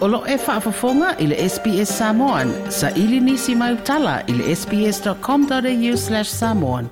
Olo 0.00 0.24
e 0.26 0.36
whaafafonga 0.36 1.16
i 1.20 1.26
le 1.28 1.36
SPS 1.48 1.98
Samoan. 1.98 2.70
Sa 2.72 2.88
ili 2.90 3.20
nisi 3.20 3.54
mai 3.54 3.72
utala 3.72 4.22
i 4.28 4.32
le 4.32 4.56
sps.com.au 4.56 5.96
slash 6.02 6.30
samoan. 6.32 6.88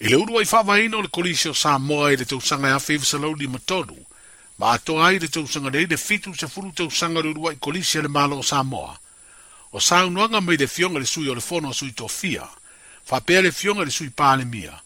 I 0.00 0.06
le 0.08 0.16
urua 0.22 0.42
i 0.42 0.46
whawaina 0.46 0.96
o 0.96 1.02
le 1.02 1.08
kolisi 1.10 1.48
o 1.50 1.54
Samoa 1.54 2.12
i 2.12 2.16
le 2.16 2.24
tausanga 2.24 2.68
e 2.68 2.70
a 2.70 2.78
fewe 2.80 3.02
salau 3.04 3.34
ni 3.36 3.46
matonu. 3.50 3.96
Ma 4.58 4.70
ato 4.76 5.02
ai 5.02 5.18
le 5.18 5.26
tausanga 5.28 5.70
nei 5.74 5.86
le 5.90 5.96
fitu 5.98 6.30
sa 6.38 6.46
furu 6.48 6.70
tausanga 6.72 7.18
urua 7.26 7.52
i 7.52 7.56
kolisi 7.58 7.98
le 8.02 8.08
malo 8.08 8.38
o 8.38 8.42
Samoa. 8.46 8.94
O 9.74 9.80
saunuanga 9.80 10.38
mai 10.40 10.56
le 10.56 10.66
fionga 10.70 10.98
le 11.02 11.06
sui 11.14 11.26
o 11.28 11.34
le 11.34 11.40
fono 11.40 11.70
a 11.70 11.74
sui 11.74 11.92
tofia. 11.94 12.46
Fapea 13.10 13.42
le 13.42 13.50
fionga 13.50 13.82
le 13.84 13.90
sui 13.90 14.10
pāle 14.14 14.44
mia. 14.44 14.44
Fapea 14.44 14.44
le 14.44 14.44
fionga 14.44 14.44
le 14.44 14.44
sui 14.46 14.46
pāle 14.46 14.46
mia. 14.46 14.82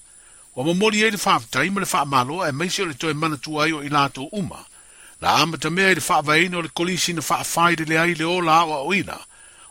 Wa 0.57 0.65
mamori 0.65 1.03
e 1.03 1.11
le 1.11 1.19
whaafitai 1.27 1.71
ma 1.71 1.81
le 1.81 1.87
whaamalo 1.93 2.47
e 2.47 2.53
meisi 2.53 2.83
o 2.83 2.87
le 2.87 2.95
toi 2.95 3.13
mana 3.13 3.37
tu 3.37 3.59
ai 3.61 3.73
o 3.73 3.83
i 3.83 3.89
lato 3.89 4.29
uma. 4.33 4.65
La 5.21 5.37
ama 5.43 5.59
ta 5.59 5.69
mea 5.71 5.91
i 5.91 5.95
le 5.95 6.03
whaavaino 6.09 6.63
le 6.63 6.69
kolisi 6.71 7.13
na 7.13 7.21
whaafai 7.23 7.75
le 7.83 7.99
ai 7.99 8.15
le 8.15 8.23
o 8.25 8.41
la 8.41 8.59
awa 8.63 8.77
o 8.87 8.95
ina. 8.95 9.19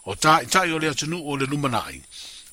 O 0.06 0.16
ta 0.18 0.42
i 0.42 0.46
tai 0.46 0.72
o 0.72 0.78
le 0.80 0.88
atunu 0.90 1.23
o 1.23 1.38
le 1.38 1.46
lumanai. 1.46 2.02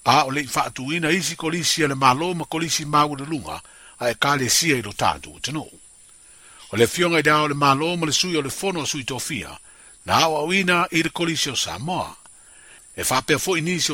A 0.05 0.23
o 0.25 0.31
le 0.31 0.41
i 0.43 0.47
whaatu 0.55 0.93
ina 0.93 1.11
isi 1.11 1.35
kolisi 1.37 1.83
a 1.85 1.89
le 1.89 1.95
malo 1.95 2.33
ma 2.35 2.45
kolisi 2.45 2.85
mau 2.85 3.17
le 3.19 3.27
lunga 3.27 3.61
a 3.99 4.11
e 4.11 4.15
kale 4.15 4.49
sia 4.49 4.77
i 4.77 4.81
lo 4.83 4.93
tatu 4.95 5.35
o 5.35 5.39
tenu. 5.41 5.67
O 6.71 6.77
le 6.77 6.87
fionga 6.87 7.19
i 7.19 7.23
dao 7.27 7.49
le 7.49 7.55
malo 7.55 7.97
ma 7.97 8.07
le 8.07 8.13
sui 8.13 8.37
o 8.37 8.41
le 8.43 8.51
fono 8.51 8.83
a 8.83 8.87
sui 8.87 9.03
tofia. 9.05 9.51
Na 10.07 10.23
awa 10.23 10.47
o 10.47 10.55
ina 10.55 10.87
i 10.93 11.03
le 11.03 11.11
kolisi 11.11 11.51
o 11.51 11.55
Samoa. 11.57 12.15
e 12.97 13.05
fo 13.05 13.15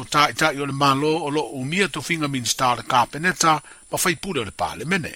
tā 0.09 0.29
tā 0.33 0.53
le 0.55 0.73
malo 0.73 1.11
o 1.25 1.31
lo 1.31 1.43
umia 1.55 1.89
to 1.89 2.01
finga 2.01 2.29
min 2.29 2.45
kāpeneta 2.45 3.61
le 3.93 4.51
pāle 4.57 4.85
mene. 4.87 5.15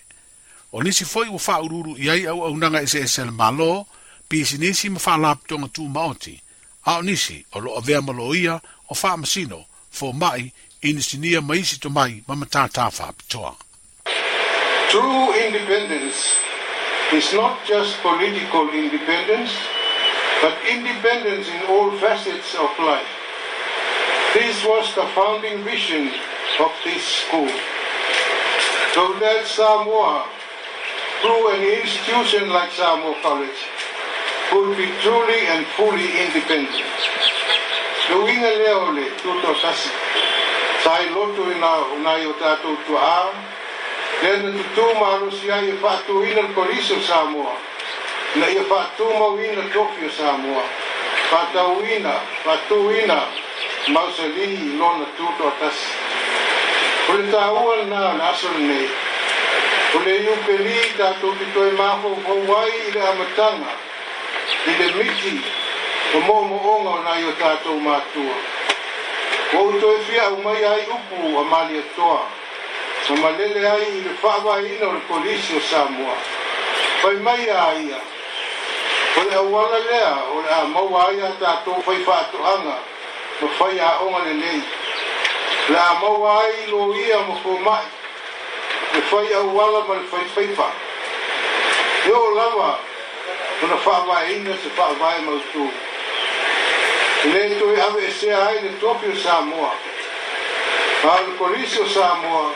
O 0.72 0.81
foi 0.91 1.27
ururu 1.27 1.97
au 2.28 2.45
au 2.45 2.56
nanga 2.56 2.81
ese 2.83 2.98
ese 3.00 3.25
le 3.25 3.31
malo, 3.33 3.87
pi 4.28 4.45
lap 4.45 5.47
tonga 5.47 5.69
tū 5.69 5.89
maoti, 5.89 6.41
a 6.87 6.98
o 6.98 7.03
nisi 7.03 7.45
o 7.55 7.59
lo 7.61 7.81
malo 8.03 8.34
ia 8.34 8.61
o 8.89 8.95
masino, 9.17 9.64
fo 9.91 10.12
mai, 10.12 10.53
to 10.81 11.91
mai 11.91 12.22
ma 12.27 13.55
True 14.91 15.33
independence 15.47 16.34
is 17.12 17.33
not 17.34 17.61
just 17.67 18.00
political 18.03 18.69
independence, 18.70 19.53
but 20.41 20.56
independence 20.69 21.48
in 21.48 21.62
all 21.69 21.91
facets 21.98 22.55
of 22.55 22.69
life. 22.78 23.06
This 24.34 24.64
was 24.64 24.86
the 24.95 25.11
founding 25.11 25.64
vision 25.64 26.06
of 26.06 26.70
this 26.84 27.03
school. 27.03 27.50
So 28.95 29.11
that 29.19 29.42
Samoa, 29.42 30.22
through 31.19 31.59
an 31.59 31.62
institution 31.83 32.47
like 32.47 32.70
Samoa 32.70 33.19
College, 33.27 33.61
could 34.55 34.78
be 34.78 34.87
truly 35.03 35.42
and 35.50 35.67
fully 35.75 36.06
independent. 36.14 36.78
Luina 38.06 38.55
leole 38.55 39.11
tuto 39.19 39.50
sasi. 39.59 39.91
Sai 40.87 41.11
lotu 41.11 41.50
ina 41.50 41.83
unai 41.98 42.22
o 42.31 42.33
tatu 42.39 42.78
tu 42.87 42.94
a. 42.94 43.34
then 44.22 44.55
tu 44.55 44.62
tu 44.78 44.87
marusia 44.94 45.59
i 45.59 45.75
fatu 45.83 46.22
ina 46.22 46.47
koriso 46.55 47.03
Samoa. 47.03 47.59
Na 48.39 48.47
i 48.47 48.62
fatu 48.62 49.11
mau 49.11 49.34
ina 49.42 49.67
Tokyo 49.75 50.06
Samoa. 50.15 50.62
Fatu 51.31 51.83
ina, 51.83 52.15
fatu 52.44 52.91
ina, 52.94 53.22
mausolihi 53.89 54.55
i 54.67 54.77
lona 54.78 55.06
tutoatasi 55.17 55.86
o 57.09 57.12
le 57.17 57.31
tāua 57.33 57.77
lenā 57.81 58.00
o 58.09 58.17
le 58.17 58.22
aso 58.31 58.48
lenei 58.59 58.89
o 59.97 60.00
le 60.05 60.14
iupelī 60.27 60.75
tatou 60.98 61.33
fitoe 61.39 61.70
mahouhou 61.78 62.56
ai 62.59 62.71
i 62.88 62.91
le 62.94 63.00
amataga 63.09 63.72
i 64.66 64.71
le 64.82 64.93
miti 64.99 65.32
o 66.15 66.21
moomooga 66.21 66.91
ona 66.93 67.16
i 67.21 67.25
o 67.25 67.32
tatou 67.38 67.81
matua 67.81 68.37
ou 69.56 69.72
toe 69.81 69.97
fiaʻu 70.09 70.43
mai 70.44 70.65
ai 70.65 70.84
upu 70.99 71.38
a 71.41 71.44
maliatoa 71.44 72.21
ma 73.09 73.16
malele 73.16 73.66
ai 73.71 73.82
i 73.97 74.00
le 74.05 74.12
faavaiina 74.22 74.88
o 74.88 74.93
le 74.93 75.00
polisi 75.09 75.56
o 75.56 75.60
samoa 75.60 76.16
fai 77.03 77.16
mai 77.16 77.49
a 77.49 77.66
ia 77.81 78.00
o 79.16 79.25
le 79.31 79.34
auala 79.34 79.78
lea 79.91 80.16
o 80.37 80.41
le 80.43 80.55
a 80.60 80.65
maua 80.65 81.09
ai 81.09 81.21
a 81.22 81.31
tatou 81.41 81.82
faifaatoʻaga 81.87 82.78
ma 83.41 83.49
fai 83.49 83.78
a 83.78 84.01
onga 84.03 84.23
le 84.25 84.33
nei. 84.34 84.62
La 85.69 85.97
mau 86.01 86.25
ai 86.25 86.67
lo 86.69 86.95
ia 86.95 87.19
ma 87.21 87.34
fo 87.37 87.56
mai. 87.62 87.84
Ma 88.93 89.01
fai 89.01 89.33
a 89.33 89.41
wala 89.41 89.84
ma 89.87 89.95
le 89.95 90.03
fai 90.05 90.25
fai 90.34 90.47
fa. 90.53 90.71
Te 92.05 92.11
o 92.11 92.31
lawa, 92.31 92.79
kuna 93.61 93.77
faa 93.77 94.05
wai 94.06 94.34
ina 94.34 94.53
se 94.62 94.69
faa 94.75 94.93
wai 94.99 95.21
ma 95.23 95.31
utu. 95.33 95.71
Ne 97.23 97.59
tu 97.59 97.69
e 97.75 97.81
ave 97.81 98.06
e 98.06 98.11
sea 98.11 98.47
ai 98.47 98.62
le 98.62 98.79
topi 98.79 99.06
o 99.06 99.17
Samoa. 99.17 99.73
Pa 101.00 101.12
al 101.17 101.31
polisi 101.37 101.79
o 101.81 101.87
Samoa, 101.89 102.53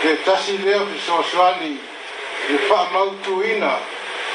te 0.00 0.22
tasi 0.22 0.62
leo 0.62 0.86
ki 0.86 0.98
soa 1.04 1.22
swani, 1.24 1.78
le 2.48 2.56
faa 2.68 2.88
mau 2.92 3.18
tu 3.20 3.40
ina, 3.42 3.76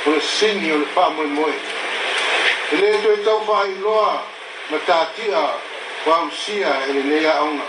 o 0.05 0.09
le 0.11 0.19
sini 0.21 0.71
o 0.71 0.77
le 0.77 0.85
faa 0.93 1.09
moe 1.09 1.25
moe. 1.25 1.53
Ne 2.71 3.01
tu 3.01 3.07
e 3.09 3.21
tau 3.23 3.41
faa 3.45 3.65
iloa, 3.67 4.23
ma 4.69 4.79
tātia 4.87 5.41
wāusia 6.05 6.71
e 6.89 6.93
le 6.97 7.03
lea 7.09 7.33
aunga. 7.41 7.65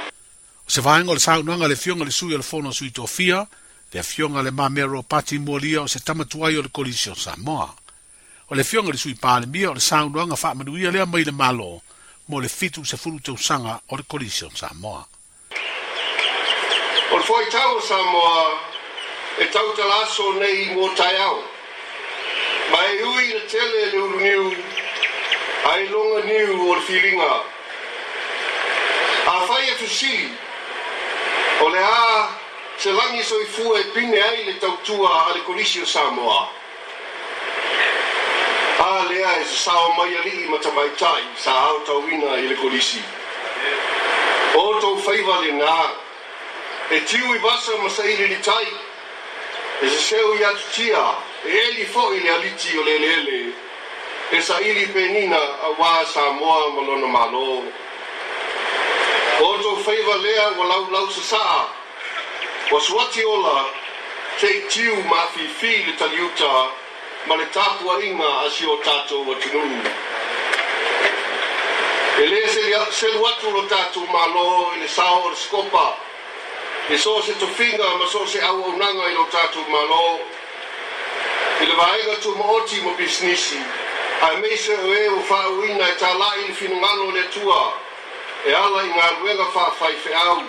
O 0.66 0.70
se 0.72 0.82
vāenga 0.82 1.14
le 1.16 1.20
sāunanga 1.22 1.68
le 1.70 1.76
fionga 1.78 2.04
le 2.06 2.10
sui 2.14 2.34
o 2.34 2.38
le 2.40 2.46
fono 2.46 2.70
sui 2.72 2.90
tofia, 2.90 3.46
le 3.92 4.02
fionga 4.02 4.42
le 4.42 4.50
mamero 4.50 5.02
pati 5.02 5.38
mua 5.38 5.58
o 5.80 5.86
se 5.86 6.00
tamatuai 6.00 6.56
o 6.58 6.62
le 6.62 6.68
kolisio 6.70 7.14
Samoa. 7.14 7.68
O 8.50 8.54
le 8.54 8.64
fionga 8.64 8.90
le 8.92 8.96
sui 8.98 9.14
pāle 9.14 9.46
mia 9.46 9.70
o 9.70 9.74
le 9.74 9.80
sāunanga 9.80 10.38
whaamanuia 10.40 10.90
lea 10.90 11.06
mai 11.06 11.24
le 11.24 11.32
malo, 11.32 11.82
mo 12.28 12.40
le 12.40 12.48
fitu 12.48 12.84
se 12.84 12.96
furu 12.96 13.20
te 13.20 13.30
usanga 13.30 13.80
o 13.88 13.96
le 13.96 14.02
kolisio 14.06 14.50
Samoa. 14.54 15.06
O 17.12 17.16
le 17.18 17.22
fōi 17.24 17.50
tau 17.52 17.76
o 17.76 17.80
Samoa, 17.80 18.56
e 19.38 19.44
tau 19.52 19.68
te 19.76 19.84
laso 19.84 20.32
nei 20.38 20.70
mō 20.74 20.88
tai 20.96 21.16
au. 21.20 21.42
Mai 22.72 23.02
hui 23.02 23.28
le 23.32 23.42
tele 23.52 23.90
le 23.92 23.98
uruniu, 24.00 24.48
niu 26.26 26.70
o 26.70 26.74
le 26.74 26.80
filinga. 26.80 27.32
A 29.32 29.34
whai 29.48 29.66
e 29.70 29.74
tu 29.78 29.86
si, 29.88 30.14
o 31.60 31.68
le 31.68 31.78
a 31.80 32.28
se 32.78 32.90
langi 32.92 33.22
so 33.22 33.40
i 33.40 33.44
fua 33.44 33.78
e 33.78 33.84
pine 33.94 34.20
ai 34.28 34.44
le 34.44 34.58
tautua 34.58 35.26
a 35.28 35.32
le 35.34 35.42
kolisio 35.42 35.86
Samoa. 35.86 36.48
A 38.78 39.06
le 39.08 39.24
a 39.24 39.32
e 39.40 39.44
se 39.44 39.54
sao 39.64 39.88
mai 39.98 40.14
ali 40.16 40.34
i 40.44 40.48
matamai 40.48 40.94
tai 40.94 41.22
sa 41.36 41.52
au 41.68 41.82
tau 41.82 42.02
wina 42.06 42.36
i 42.36 42.46
le 42.46 42.54
kolisi. 42.54 43.00
O 44.54 44.78
tau 44.78 44.96
whaiva 45.04 45.38
le 45.40 45.52
nga, 45.52 45.78
e 46.90 47.02
tiu 47.04 47.34
i 47.34 47.38
basa 47.38 47.76
masaili 47.76 48.26
li 48.28 48.40
tai, 48.40 48.66
e 49.80 49.88
se 49.88 49.98
seo 50.08 50.34
i 50.34 50.42
atu 50.44 50.62
tia, 50.72 51.04
e 51.44 51.50
eli 51.66 51.84
fo 51.84 52.12
i 52.12 52.20
le 52.22 52.30
aliti 52.30 52.76
o 52.78 52.82
le 52.82 52.98
le 52.98 53.06
le 53.16 53.30
le 53.42 53.64
e 54.32 54.40
sa 54.42 54.58
ili 54.58 54.86
penina 54.90 55.38
a 55.38 55.68
wā 55.78 56.02
sa 56.12 56.30
moa 56.34 56.70
malona 56.74 57.06
malo. 57.06 57.62
O 59.38 59.48
to 59.62 59.76
feiva 59.86 60.14
lea 60.18 60.50
wa 60.58 60.64
lau 60.66 60.90
lau 60.90 61.06
sa 61.10 61.20
saa, 61.22 61.62
wa 62.72 62.80
suati 62.80 63.24
ola 63.24 63.70
te 64.40 64.50
tiu 64.68 64.96
ma 65.06 65.26
fi 65.34 65.46
fi 65.46 65.86
le 65.86 65.92
taliuta 65.96 66.68
ma 67.26 67.36
le 67.36 67.46
tapua 67.54 68.02
inga 68.02 68.26
a 68.44 68.50
si 68.50 68.66
o 68.66 68.76
tato 68.82 69.22
wa 69.22 69.34
tinunu. 69.36 69.80
E 72.18 72.26
le 72.26 72.48
se 72.90 73.06
luatu 73.08 73.50
lo 73.50 73.62
tato 73.66 74.00
malo 74.10 74.72
e 74.74 74.80
le 74.80 74.88
sao 74.88 75.22
o 75.22 75.26
e 75.28 75.30
le 75.30 75.36
skopa, 75.36 75.94
e 76.88 76.98
so 76.98 77.20
se 77.22 77.36
to 77.38 77.46
finga 77.46 77.94
ma 77.98 78.06
so 78.08 78.26
se 78.26 78.40
au 78.40 78.62
au 78.64 78.76
nanga 78.76 79.06
i 79.06 79.14
lo 79.14 79.26
tato 79.30 79.60
malo, 79.68 80.18
e 81.60 81.64
le 81.64 81.74
vaenga 81.74 82.16
tu 82.20 82.34
mooti 82.34 82.80
mo 82.80 82.90
bisnisi, 82.96 83.62
ai 84.22 84.36
mei 84.40 84.56
se 84.56 84.72
o 84.72 84.94
e 84.94 85.08
o 85.08 85.18
whāuina 85.22 85.88
e 85.88 85.96
tā 86.00 86.10
lai 86.16 86.44
i 86.48 86.52
whinu 86.52 86.76
ngano 86.78 87.10
le 87.12 87.22
tua, 87.34 87.72
e 88.46 88.52
ala 88.54 88.82
i 88.82 88.88
ngā 88.88 89.10
ruenga 89.20 89.44
whāwhai 89.52 89.92
whi 90.04 90.14
au. 90.14 90.40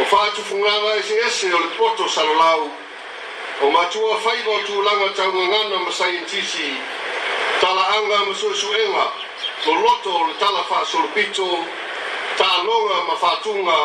O 0.00 0.04
whātufu 0.10 0.58
ngā 0.60 0.74
e 0.96 1.02
se 1.02 1.18
ese 1.26 1.52
o 1.54 1.58
le 1.58 1.70
poto 1.78 2.06
salalau, 2.08 2.68
o 3.62 3.70
mātua 3.74 4.14
whaiva 4.24 4.54
o 4.54 4.60
tū 4.66 4.84
langa 4.86 5.08
tau 5.16 5.32
ngā 5.34 5.48
ngana 5.48 5.82
ma 5.84 5.90
sai 5.92 6.22
tala 7.60 7.84
anga 7.96 8.24
ma 8.28 8.34
su 8.34 8.54
su 8.54 8.72
ewa, 8.74 9.12
lo 9.66 9.72
loto 9.82 10.10
o 10.10 10.26
le 10.26 10.34
tala 10.38 10.62
wha 10.68 10.84
sorpito, 10.84 11.48
tā 12.38 12.48
longa 12.64 13.02
ma 13.08 13.14
whātunga, 13.22 13.80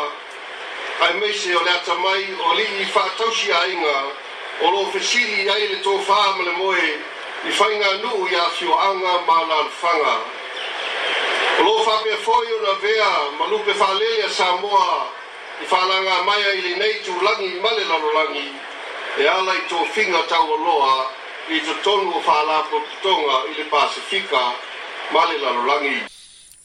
ai 1.02 1.14
mei 1.14 1.34
se 1.34 1.54
o 1.56 1.64
le 1.64 1.72
atamai 1.72 2.38
o 2.46 2.54
li 2.54 2.66
i 2.82 2.86
whātausi 2.94 3.52
a 3.54 3.66
inga, 3.74 4.04
o 4.62 4.70
lo 4.72 4.86
fesiri 4.92 5.50
ai 5.50 5.68
le 5.68 5.80
tō 5.84 5.98
whāma 6.06 6.44
le 6.46 6.52
moe, 6.52 7.08
i 7.46 7.50
whainga 7.52 7.92
nu 8.04 8.28
i 8.32 8.36
awhio 8.36 8.76
anga 8.90 9.14
mā 9.30 9.38
nāna 9.46 9.70
whanga. 9.82 10.14
O 11.60 11.64
lo 11.64 11.76
whape 11.86 12.16
whoi 12.26 12.48
o 12.56 12.58
na 12.66 12.74
vea, 12.82 13.10
ma 13.40 13.46
lupe 13.52 13.74
whalele 13.78 14.26
a 14.26 14.30
Samoa, 14.30 15.06
i 15.62 15.66
whananga 15.70 16.24
mai 16.26 16.42
a 16.44 16.52
li 16.62 16.74
nei 16.76 16.98
tū 17.06 17.14
langi 17.22 17.60
male 17.62 17.84
lano 17.86 18.10
langi, 18.18 18.50
e 19.22 19.28
ala 19.28 19.54
i 19.54 19.64
tō 19.70 19.86
whinga 19.94 20.22
tau 20.32 20.50
aloha, 20.58 20.98
i 21.50 21.62
tō 21.62 21.76
tonu 21.86 22.14
o 22.18 22.24
whalapo 22.26 22.82
tonga 23.04 23.44
i 23.52 23.54
le 23.62 23.66
Pasifika, 23.70 24.42
male 25.14 25.38
lano 25.38 25.66
langi. 25.66 26.02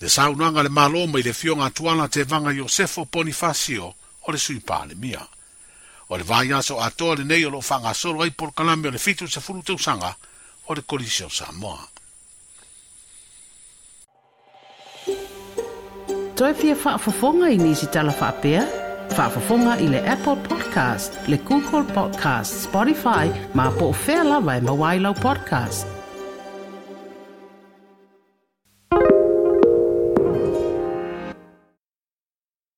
Le 0.00 0.08
saunanga 0.08 0.62
le 0.62 0.68
maloma 0.68 1.18
i 1.18 1.22
le 1.22 1.32
fionga 1.34 1.70
tuana 1.70 2.08
te 2.08 2.25
vanga 2.25 2.50
Iosefo 2.50 3.04
Bonifacio, 3.10 3.94
o 4.22 4.32
le 4.32 4.38
sui 4.38 4.58
pāle 4.60 4.94
mia. 4.96 5.22
O 6.08 6.16
le 6.16 6.25
vāiaso 6.25 6.80
atoa 6.80 7.16
le 7.20 7.25
nei 7.25 7.42
lo 7.44 7.60
whanga 7.60 7.92
soro 7.94 8.22
ai 8.22 8.32
por 8.32 8.54
kalame 8.56 8.88
o 8.88 8.90
le 8.90 8.98
fitu 8.98 9.28
se 9.28 9.40
furu 9.40 9.62
te 9.62 9.72
usanga, 9.72 10.16
o 10.69 10.75
le 10.75 10.82
kolisio 10.87 11.29
Samoa. 11.29 11.88
Toi 16.37 16.55
fia 16.55 16.76
whaafafonga 16.76 17.49
i 17.53 17.56
nisi 17.59 17.87
tala 17.87 18.12
whaapea? 18.12 18.62
Whaafafonga 19.17 19.76
i 19.81 19.88
le 19.88 20.00
Apple 20.09 20.37
Podcast, 20.49 21.20
le 21.29 21.37
Google 21.37 21.85
Podcast, 21.94 22.55
Spotify, 22.67 23.29
ma 23.55 23.70
po 23.70 23.91
o 23.93 23.97
whea 24.06 24.25
lawa 24.25 24.56
e 24.56 24.61
mawailau 24.61 25.14
podcast. 25.14 26.01